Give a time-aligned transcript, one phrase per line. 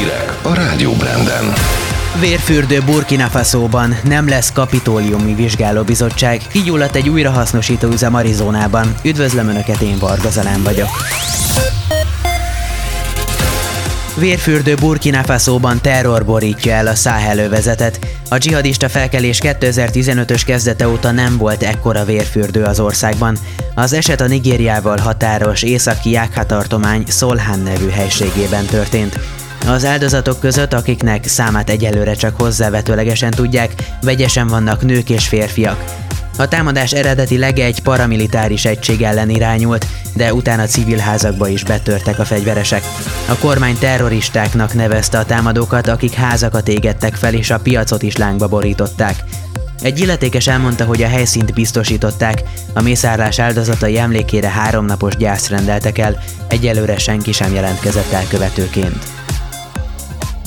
[0.00, 1.52] Hírek a Rádió Branden.
[2.20, 8.94] Vérfürdő Burkina Faso-ban nem lesz kapitóliumi vizsgálóbizottság, kigyulladt egy újrahasznosító üzem Arizonában.
[9.04, 10.88] Üdvözlöm Önöket, én Varga Zalán vagyok.
[14.16, 17.98] Vérfürdő Burkina Faso-ban terror borítja el a száhelővezetet.
[18.28, 23.36] A dzsihadista felkelés 2015-ös kezdete óta nem volt ekkora vérfürdő az országban.
[23.74, 29.18] Az eset a Nigériával határos északi Jákha tartomány Szolhán nevű helységében történt.
[29.66, 35.84] Az áldozatok között, akiknek számát egyelőre csak hozzávetőlegesen tudják, vegyesen vannak nők és férfiak.
[36.36, 42.24] A támadás eredetileg egy paramilitáris egység ellen irányult, de utána civil házakba is betörtek a
[42.24, 42.82] fegyveresek.
[43.28, 48.48] A kormány terroristáknak nevezte a támadókat, akik házakat égettek fel és a piacot is lángba
[48.48, 49.24] borították.
[49.82, 52.42] Egy illetékes elmondta, hogy a helyszínt biztosították,
[52.74, 59.19] a mészárlás áldozatai emlékére háromnapos gyászt rendeltek el, egyelőre senki sem jelentkezett elkövetőként.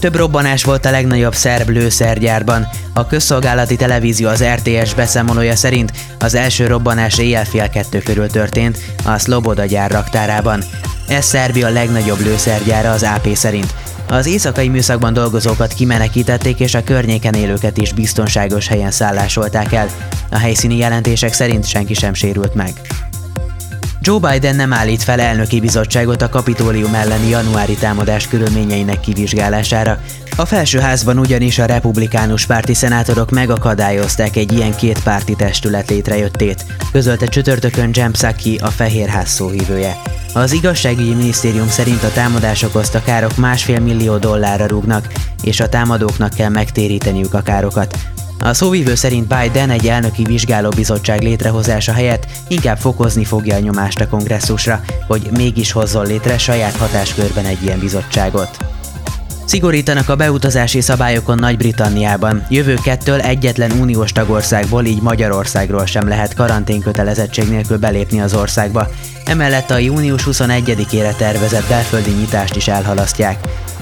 [0.00, 2.68] Több robbanás volt a legnagyobb szerb lőszergyárban.
[2.92, 8.78] A közszolgálati televízió az RTS beszámolója szerint az első robbanás éjjel fél kettő körül történt
[9.04, 10.62] a Sloboda gyár raktárában.
[11.08, 13.74] Ez Szerbia legnagyobb lőszergyára az AP szerint.
[14.08, 19.88] Az éjszakai műszakban dolgozókat kimenekítették és a környéken élőket is biztonságos helyen szállásolták el.
[20.30, 22.72] A helyszíni jelentések szerint senki sem sérült meg.
[24.02, 30.00] Joe Biden nem állít fel elnöki bizottságot a kapitólium elleni januári támadás körülményeinek kivizsgálására.
[30.36, 37.26] A felsőházban ugyanis a republikánus párti szenátorok megakadályozták egy ilyen két párti testület létrejöttét, közölte
[37.26, 39.96] csütörtökön Jem Psaki, a Fehérház szóhívője.
[40.34, 45.06] Az igazságügyi minisztérium szerint a támadás okozta károk másfél millió dollárra rúgnak,
[45.42, 47.98] és a támadóknak kell megtéríteniük a károkat.
[48.42, 54.08] A szóvívő szerint Biden egy elnöki vizsgálóbizottság létrehozása helyett inkább fokozni fogja a nyomást a
[54.08, 58.56] kongresszusra, hogy mégis hozzon létre saját hatáskörben egy ilyen bizottságot.
[59.44, 62.46] Szigorítanak a beutazási szabályokon Nagy-Britanniában.
[62.48, 68.88] Jövőkettől egyetlen uniós tagországból, így Magyarországról sem lehet karanténkötelezettség nélkül belépni az országba.
[69.24, 73.38] Emellett a június 21-ére tervezett belföldi nyitást is elhalasztják.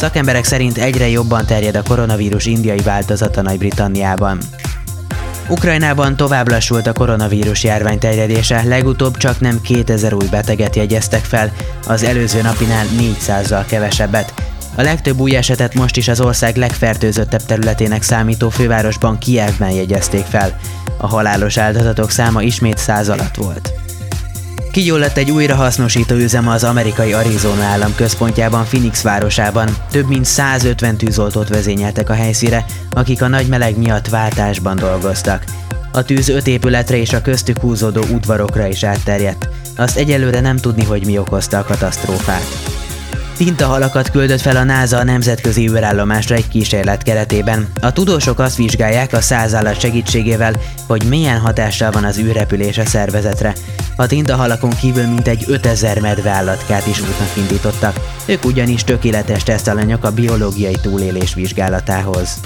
[0.00, 4.38] Szakemberek szerint egyre jobban terjed a koronavírus indiai változata Nagy-Britanniában.
[5.48, 11.52] Ukrajnában tovább lassult a koronavírus járvány terjedése, legutóbb csak nem 2000 új beteget jegyeztek fel,
[11.86, 14.34] az előző napinál 400-zal kevesebbet.
[14.74, 20.58] A legtöbb új esetet most is az ország legfertőzöttebb területének számító fővárosban Kievben jegyezték fel.
[20.96, 23.72] A halálos áldozatok száma ismét száz alatt volt.
[24.70, 29.68] Kigyulladt egy újrahasznosító üzem az amerikai Arizona állam központjában Phoenix városában.
[29.90, 35.44] Több mint 150 tűzoltót vezényeltek a helyszíre, akik a nagy meleg miatt váltásban dolgoztak.
[35.92, 39.48] A tűz öt épületre és a köztük húzódó udvarokra is átterjedt.
[39.76, 42.44] Azt egyelőre nem tudni, hogy mi okozta a katasztrófát.
[43.36, 47.68] Tintahalakat küldött fel a NASA a nemzetközi űrállomásra egy kísérlet keretében.
[47.80, 50.54] A tudósok azt vizsgálják a százállat segítségével,
[50.86, 53.52] hogy milyen hatással van az űrrepülés a szervezetre.
[53.96, 58.00] A tintahalakon kívül mintegy 5000 medve állatkát is útnak indítottak.
[58.26, 62.40] Ők ugyanis tökéletes tesztalanyok a biológiai túlélés vizsgálatához.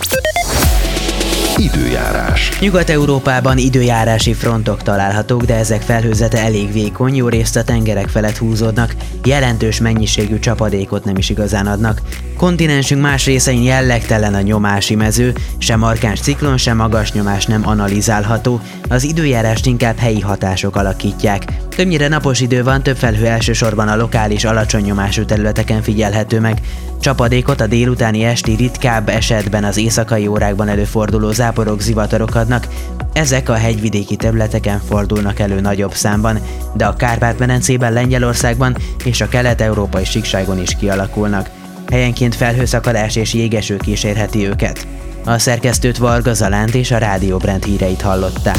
[1.57, 2.59] Időjárás.
[2.61, 8.95] Nyugat-Európában időjárási frontok találhatók, de ezek felhőzete elég vékony, jó részt a tengerek felett húzódnak,
[9.25, 12.01] jelentős mennyiségű csapadékot nem is igazán adnak.
[12.37, 18.61] Kontinensünk más részein jellegtelen a nyomási mező, sem markáns ciklon, sem magas nyomás nem analizálható,
[18.89, 21.43] az időjárást inkább helyi hatások alakítják.
[21.77, 26.61] Többnyire napos idő van, több felhő elsősorban a lokális alacsony nyomású területeken figyelhető meg.
[27.01, 32.69] Csapadékot a délutáni esti ritkább esetben az éjszakai órákban előforduló záporok, zivatarok adnak,
[33.13, 36.39] ezek a hegyvidéki területeken fordulnak elő nagyobb számban,
[36.75, 41.51] de a Kárpát-medencében, Lengyelországban és a kelet-európai síkságon is kialakulnak.
[41.91, 44.87] Helyenként felhőszakadás és jégeső kísérheti őket.
[45.25, 48.59] A szerkesztőt Varga Zalánt és a Rádió Brand híreit hallották.